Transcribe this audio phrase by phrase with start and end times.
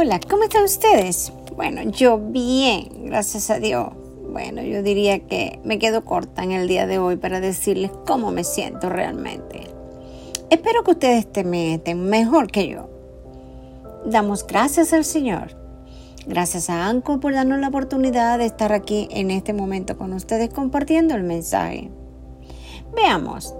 [0.00, 1.32] Hola, ¿cómo están ustedes?
[1.56, 3.88] Bueno, yo bien, gracias a Dios.
[4.30, 8.30] Bueno, yo diría que me quedo corta en el día de hoy para decirles cómo
[8.30, 9.66] me siento realmente.
[10.50, 12.88] Espero que ustedes estén mejor que yo.
[14.04, 15.56] Damos gracias al Señor.
[16.28, 20.54] Gracias a Anco por darnos la oportunidad de estar aquí en este momento con ustedes
[20.54, 21.90] compartiendo el mensaje.
[22.94, 23.52] Veamos,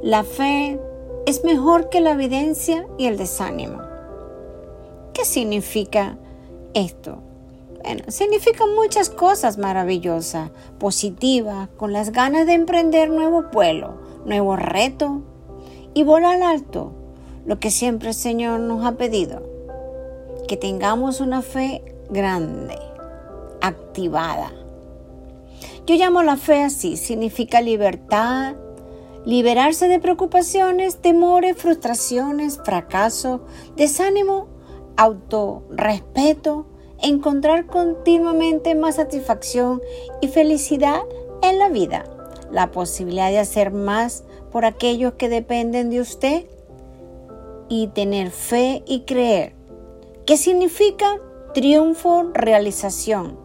[0.00, 0.78] la fe
[1.26, 3.91] es mejor que la evidencia y el desánimo.
[5.14, 6.16] ¿Qué significa
[6.72, 7.18] esto?
[7.82, 15.22] Bueno, significa muchas cosas maravillosas, positivas, con las ganas de emprender nuevo pueblo, nuevo reto
[15.92, 16.92] y volar alto,
[17.44, 19.42] lo que siempre el Señor nos ha pedido.
[20.48, 22.78] Que tengamos una fe grande,
[23.60, 24.52] activada.
[25.86, 28.54] Yo llamo la fe así, significa libertad,
[29.26, 33.44] liberarse de preocupaciones, temores, frustraciones, fracaso,
[33.76, 34.51] desánimo
[35.02, 36.66] autorrespeto,
[37.02, 39.82] encontrar continuamente más satisfacción
[40.20, 41.00] y felicidad
[41.42, 42.04] en la vida,
[42.52, 46.44] la posibilidad de hacer más por aquellos que dependen de usted
[47.68, 49.54] y tener fe y creer.
[50.24, 51.20] ¿Qué significa?
[51.52, 53.40] Triunfo, realización.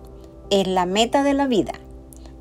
[0.52, 1.73] Es la meta de la vida.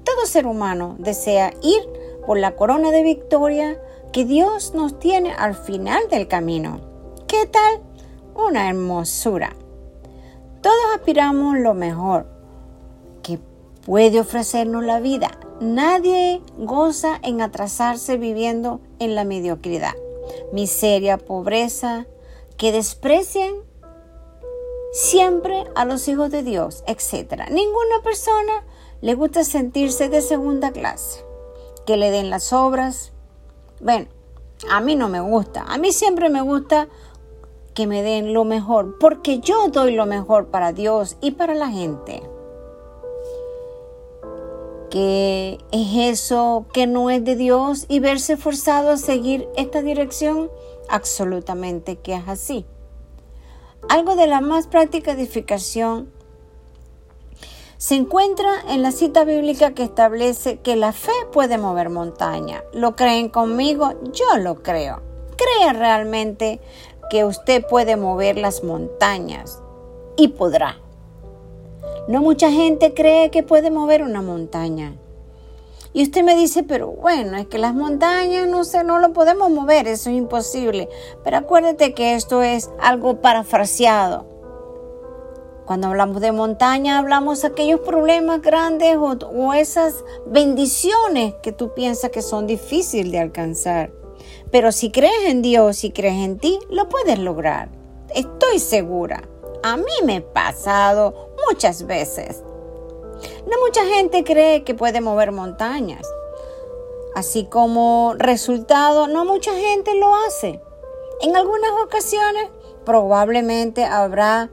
[0.04, 1.80] Todo ser humano desea ir
[2.26, 3.80] por la corona de victoria
[4.12, 6.80] que Dios nos tiene al final del camino.
[7.26, 7.85] ¿Qué tal
[8.36, 9.54] una hermosura.
[10.62, 12.26] Todos aspiramos lo mejor
[13.22, 13.38] que
[13.84, 15.38] puede ofrecernos la vida.
[15.60, 19.94] Nadie goza en atrasarse viviendo en la mediocridad,
[20.52, 22.06] miseria, pobreza,
[22.56, 23.54] que desprecian
[24.92, 27.42] siempre a los hijos de Dios, etc.
[27.50, 28.64] Ninguna persona
[29.00, 31.24] le gusta sentirse de segunda clase,
[31.86, 33.12] que le den las obras.
[33.80, 34.06] Bueno,
[34.70, 35.62] a mí no me gusta.
[35.68, 36.88] A mí siempre me gusta
[37.76, 41.68] que me den lo mejor, porque yo doy lo mejor para Dios y para la
[41.68, 42.22] gente.
[44.90, 50.50] ¿Qué es eso que no es de Dios y verse forzado a seguir esta dirección?
[50.88, 52.64] Absolutamente que es así.
[53.90, 56.10] Algo de la más práctica edificación
[57.76, 62.64] se encuentra en la cita bíblica que establece que la fe puede mover montaña.
[62.72, 63.92] ¿Lo creen conmigo?
[64.12, 65.02] Yo lo creo.
[65.36, 66.60] ¿Cree realmente
[67.10, 69.62] que usted puede mover las montañas
[70.16, 70.78] y podrá.
[72.08, 74.96] No mucha gente cree que puede mover una montaña.
[75.92, 79.50] Y usted me dice, pero bueno, es que las montañas no sé, no lo podemos
[79.50, 80.88] mover, eso es imposible.
[81.24, 84.26] Pero acuérdate que esto es algo parafraseado.
[85.64, 91.74] Cuando hablamos de montaña, hablamos de aquellos problemas grandes o, o esas bendiciones que tú
[91.74, 93.90] piensas que son difíciles de alcanzar.
[94.50, 97.68] Pero si crees en Dios y crees en ti, lo puedes lograr.
[98.14, 99.22] Estoy segura.
[99.62, 102.42] A mí me ha pasado muchas veces.
[103.46, 106.06] No mucha gente cree que puede mover montañas.
[107.14, 110.60] Así como resultado, no mucha gente lo hace.
[111.22, 112.48] En algunas ocasiones
[112.84, 114.50] probablemente habrá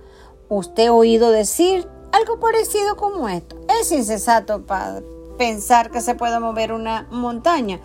[0.49, 3.57] usted oído decir algo parecido como esto.
[3.79, 4.63] Es insensato
[5.37, 7.81] pensar que se puede mover una montaña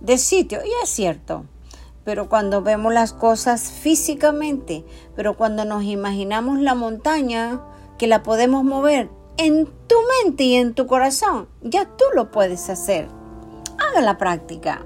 [0.00, 0.60] de sitio.
[0.64, 1.44] Y es cierto.
[2.04, 4.84] Pero cuando vemos las cosas físicamente,
[5.16, 7.60] pero cuando nos imaginamos la montaña,
[7.98, 12.68] que la podemos mover en tu mente y en tu corazón, ya tú lo puedes
[12.70, 13.08] hacer.
[13.78, 14.82] Haga la práctica.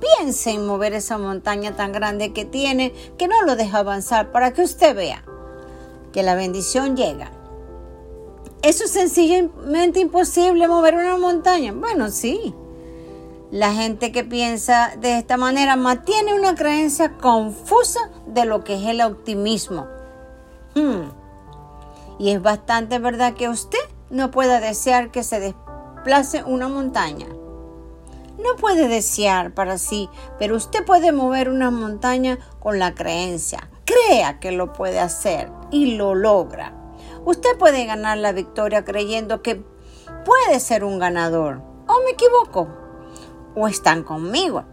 [0.00, 4.52] Piense en mover esa montaña tan grande que tiene, que no lo deja avanzar, para
[4.52, 5.24] que usted vea
[6.12, 7.30] que la bendición llega.
[8.62, 11.72] ¿Eso es sencillamente imposible mover una montaña?
[11.72, 12.54] Bueno, sí.
[13.50, 18.86] La gente que piensa de esta manera mantiene una creencia confusa de lo que es
[18.86, 19.88] el optimismo.
[20.76, 21.10] Hmm.
[22.20, 27.26] Y es bastante verdad que usted no pueda desear que se desplace una montaña.
[28.38, 30.08] No puede desear para sí,
[30.38, 33.68] pero usted puede mover una montaña con la creencia.
[33.84, 36.72] Crea que lo puede hacer y lo logra.
[37.24, 39.60] Usted puede ganar la victoria creyendo que
[40.24, 41.62] puede ser un ganador.
[41.88, 42.68] ¿O me equivoco?
[43.54, 44.64] O están conmigo.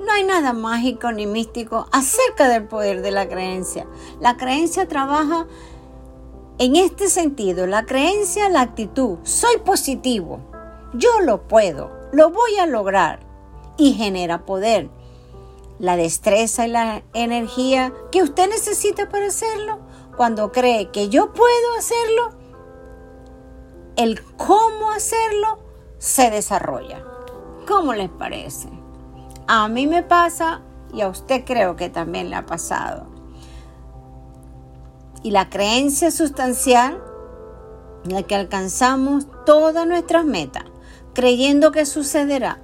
[0.00, 3.86] No hay nada mágico ni místico acerca del poder de la creencia.
[4.20, 5.46] La creencia trabaja
[6.58, 7.66] en este sentido.
[7.66, 9.18] La creencia, la actitud.
[9.24, 10.40] Soy positivo.
[10.94, 11.90] Yo lo puedo.
[12.12, 13.20] Lo voy a lograr.
[13.78, 14.90] Y genera poder.
[15.78, 19.80] La destreza y la energía que usted necesita para hacerlo.
[20.16, 22.30] Cuando cree que yo puedo hacerlo,
[23.96, 25.65] el cómo hacerlo
[25.98, 27.02] se desarrolla.
[27.66, 28.68] ¿Cómo les parece?
[29.46, 30.60] A mí me pasa
[30.92, 33.14] y a usted creo que también le ha pasado.
[35.22, 37.02] y la creencia sustancial
[38.04, 40.64] la que alcanzamos todas nuestras metas,
[41.14, 42.58] creyendo que sucederá,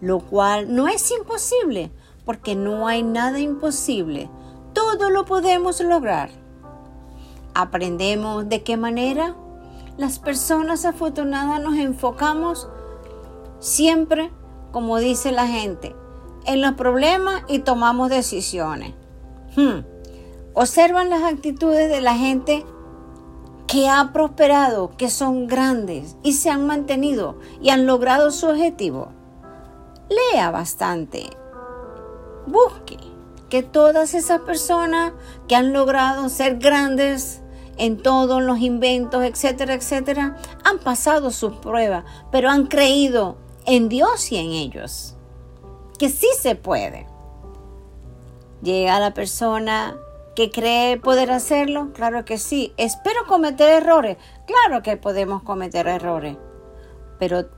[0.00, 1.90] lo cual no es imposible,
[2.24, 4.30] porque no hay nada imposible,
[4.72, 6.30] todo lo podemos lograr.
[7.54, 9.34] Aprendemos de qué manera
[9.96, 12.68] las personas afortunadas nos enfocamos
[13.60, 14.30] siempre,
[14.72, 15.94] como dice la gente,
[16.44, 18.94] en los problemas y tomamos decisiones.
[19.56, 19.80] Hmm.
[20.54, 22.64] Observan las actitudes de la gente
[23.66, 29.08] que ha prosperado, que son grandes y se han mantenido y han logrado su objetivo.
[30.08, 31.24] Lea bastante.
[32.46, 32.98] Busque
[33.48, 35.12] que todas esas personas
[35.48, 37.42] que han logrado ser grandes
[37.78, 43.36] en todos los inventos, etcétera, etcétera, han pasado sus pruebas, pero han creído
[43.66, 45.16] en Dios y en ellos.
[45.98, 47.06] Que sí se puede.
[48.62, 49.96] Llega la persona
[50.36, 51.92] que cree poder hacerlo?
[51.94, 52.72] Claro que sí.
[52.76, 54.18] Espero cometer errores.
[54.46, 56.36] Claro que podemos cometer errores.
[57.18, 57.48] Pero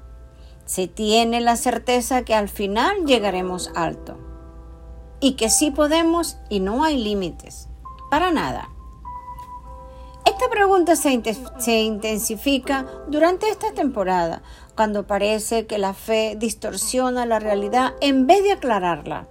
[0.64, 4.16] se tiene la certeza que al final llegaremos alto.
[5.20, 7.68] Y que sí podemos y no hay límites.
[8.10, 8.70] Para nada.
[10.38, 14.40] Esta pregunta se, intensifica durante esta temporada,
[14.76, 19.26] cuando parece que la fe distorsiona la realidad en vez de aclararla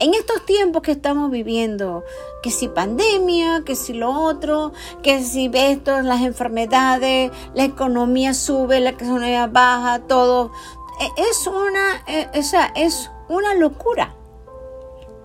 [0.00, 2.04] en estos tiempos que estamos viviendo,
[2.42, 4.72] que si pandemia, que si lo otro,
[5.02, 10.52] que si esto, las enfermedades, la economía sube, la economía baja, todo,
[11.00, 14.14] e, es una, e, es una locura.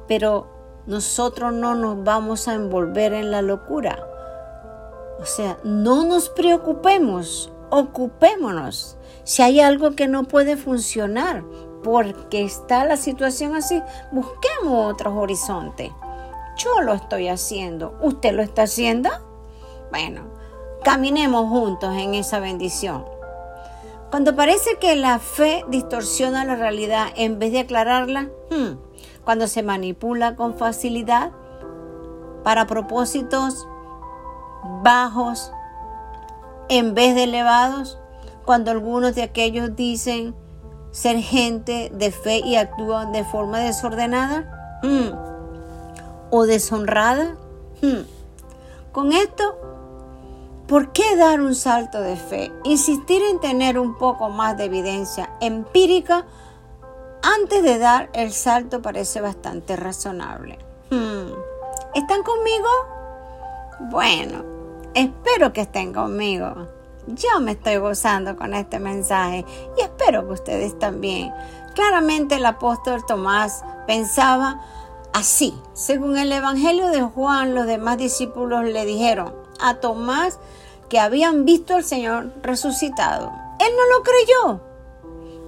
[0.07, 0.47] Pero
[0.85, 4.14] nosotros no nos vamos a envolver en la locura.
[5.19, 8.97] O sea, no nos preocupemos, ocupémonos.
[9.23, 11.43] Si hay algo que no puede funcionar,
[11.83, 13.81] porque está la situación así,
[14.11, 15.91] busquemos otros horizontes.
[16.57, 19.09] Yo lo estoy haciendo, ¿usted lo está haciendo?
[19.91, 20.23] Bueno,
[20.83, 23.05] caminemos juntos en esa bendición.
[24.09, 28.77] Cuando parece que la fe distorsiona la realidad en vez de aclararla, hmm,
[29.23, 31.31] cuando se manipula con facilidad
[32.43, 33.67] para propósitos
[34.81, 35.51] bajos
[36.69, 37.97] en vez de elevados,
[38.45, 40.35] cuando algunos de aquellos dicen
[40.91, 46.31] ser gente de fe y actúan de forma desordenada hmm.
[46.31, 47.35] o deshonrada.
[47.81, 48.03] Hmm.
[48.91, 49.43] Con esto,
[50.67, 52.51] ¿por qué dar un salto de fe?
[52.63, 56.25] Insistir en tener un poco más de evidencia empírica
[57.21, 60.59] antes de dar el salto parece bastante razonable.
[60.91, 61.33] Hmm.
[61.93, 62.67] ¿Están conmigo?
[63.89, 64.54] Bueno,
[64.95, 66.67] espero que estén conmigo.
[67.07, 69.45] Yo me estoy gozando con este mensaje
[69.77, 71.31] y espero que ustedes también.
[71.75, 74.61] Claramente el apóstol Tomás pensaba
[75.13, 75.53] así.
[75.73, 80.39] Según el Evangelio de Juan, los demás discípulos le dijeron a Tomás
[80.89, 83.31] que habían visto al Señor resucitado.
[83.59, 84.61] Él no lo creyó.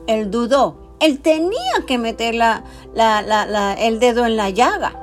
[0.08, 0.96] Él dudó.
[1.00, 4.94] Él tenía que meter el dedo en la llaga.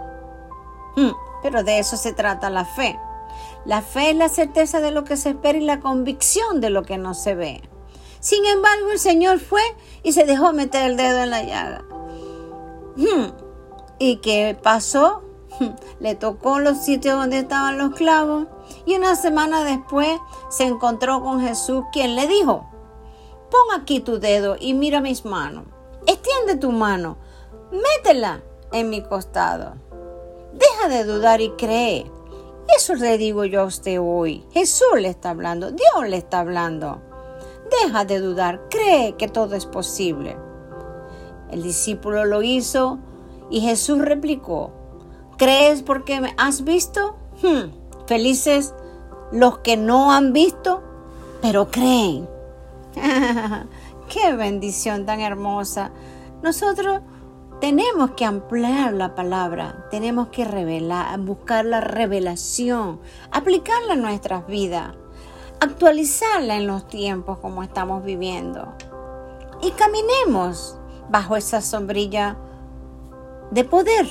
[0.96, 1.12] Hmm,
[1.42, 2.98] pero de eso se trata la fe.
[3.64, 6.82] La fe es la certeza de lo que se espera y la convicción de lo
[6.82, 7.62] que no se ve.
[8.20, 9.62] Sin embargo, el Señor fue
[10.02, 11.84] y se dejó meter el dedo en la llaga.
[12.96, 13.32] Hmm.
[13.98, 15.22] ¿Y qué pasó?
[15.58, 15.70] Hmm.
[16.00, 18.46] Le tocó los sitios donde estaban los clavos
[18.86, 20.18] y una semana después
[20.50, 22.66] se encontró con Jesús quien le dijo,
[23.50, 25.64] pon aquí tu dedo y mira mis manos.
[26.06, 27.16] Extiende tu mano,
[27.70, 28.42] métela
[28.72, 29.74] en mi costado.
[30.52, 32.10] Deja de dudar y cree.
[32.76, 34.44] Eso le digo yo a usted hoy.
[34.52, 37.02] Jesús le está hablando, Dios le está hablando.
[37.82, 40.36] Deja de dudar, cree que todo es posible.
[41.50, 42.98] El discípulo lo hizo
[43.50, 44.72] y Jesús replicó,
[45.36, 47.16] ¿crees porque has visto?
[47.42, 47.70] Hmm,
[48.06, 48.74] felices
[49.32, 50.82] los que no han visto,
[51.42, 52.28] pero creen.
[54.08, 55.90] Qué bendición tan hermosa.
[56.42, 57.00] Nosotros
[57.64, 64.94] tenemos que ampliar la palabra, tenemos que revelar, buscar la revelación, aplicarla en nuestras vidas,
[65.60, 68.74] actualizarla en los tiempos como estamos viviendo.
[69.62, 70.76] Y caminemos
[71.08, 72.36] bajo esa sombrilla
[73.50, 74.10] de poder.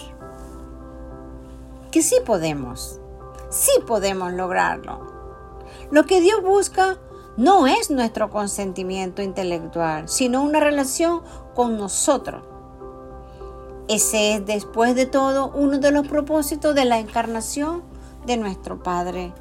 [1.91, 3.00] Que sí podemos,
[3.51, 5.13] sí podemos lograrlo.
[5.91, 6.98] Lo que Dios busca
[7.38, 11.22] no es nuestro consentimiento intelectual, sino una relación
[11.53, 12.41] con nosotros
[13.87, 17.83] ese es, después de todo, uno de los propósitos de la encarnación
[18.25, 19.33] de nuestro Padre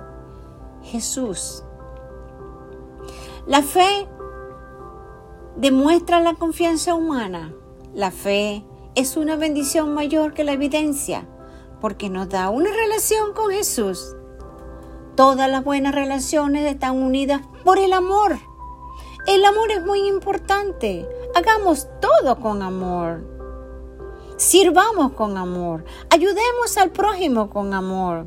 [0.82, 1.62] Jesús.
[3.46, 4.08] La fe
[5.56, 7.52] demuestra la confianza humana.
[7.94, 11.26] La fe es una bendición mayor que la evidencia
[11.80, 14.14] porque nos da una relación con Jesús.
[15.16, 18.38] Todas las buenas relaciones están unidas por el amor.
[19.26, 21.08] El amor es muy importante.
[21.34, 23.31] Hagamos todo con amor.
[24.42, 25.84] Sirvamos con amor.
[26.10, 28.26] Ayudemos al prójimo con amor.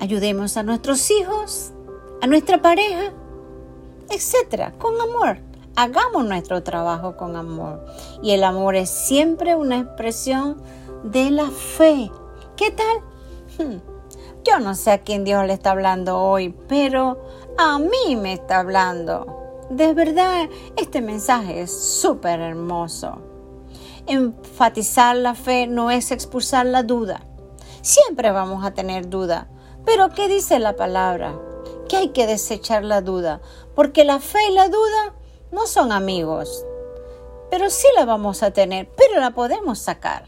[0.00, 1.70] Ayudemos a nuestros hijos,
[2.20, 3.12] a nuestra pareja,
[4.10, 5.38] etcétera, con amor.
[5.76, 7.86] Hagamos nuestro trabajo con amor.
[8.20, 10.60] Y el amor es siempre una expresión
[11.04, 12.10] de la fe.
[12.56, 12.98] ¿Qué tal?
[13.58, 13.78] Hmm.
[14.42, 17.24] Yo no sé a quién Dios le está hablando hoy, pero
[17.56, 19.49] a mí me está hablando.
[19.70, 23.18] De verdad, este mensaje es súper hermoso.
[24.08, 27.24] Enfatizar la fe no es expulsar la duda.
[27.80, 29.48] Siempre vamos a tener duda.
[29.86, 31.38] Pero ¿qué dice la palabra?
[31.88, 33.40] Que hay que desechar la duda,
[33.76, 35.14] porque la fe y la duda
[35.52, 36.66] no son amigos.
[37.48, 40.24] Pero sí la vamos a tener, pero la podemos sacar.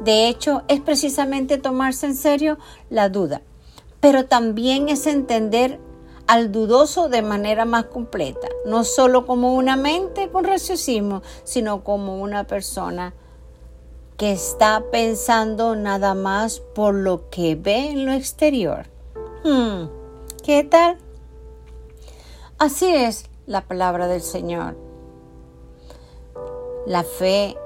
[0.00, 2.58] De hecho, es precisamente tomarse en serio
[2.90, 3.42] la duda,
[3.98, 5.80] pero también es entender
[6.28, 12.20] al dudoso de manera más completa, no solo como una mente con raciocismo, sino como
[12.20, 13.14] una persona
[14.18, 18.86] que está pensando nada más por lo que ve en lo exterior.
[19.42, 19.86] Hmm,
[20.44, 20.98] ¿Qué tal?
[22.58, 24.76] Así es la palabra del Señor.
[26.86, 27.56] La fe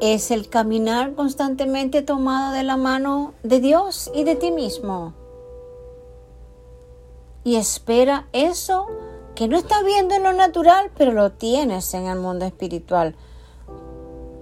[0.00, 5.19] es el caminar constantemente tomado de la mano de Dios y de ti mismo.
[7.44, 8.86] Y espera eso
[9.34, 13.16] que no estás viendo en lo natural, pero lo tienes en el mundo espiritual.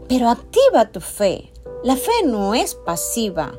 [0.09, 1.53] Pero activa tu fe.
[1.85, 3.55] La fe no es pasiva.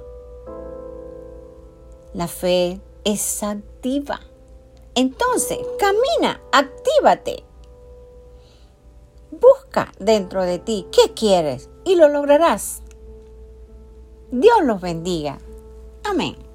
[2.14, 4.20] La fe es activa.
[4.96, 7.46] Entonces, camina, actívate.
[9.32, 12.82] Busca dentro de ti qué quieres y lo lograrás.
[14.32, 15.38] Dios los bendiga.
[16.04, 16.49] Amén.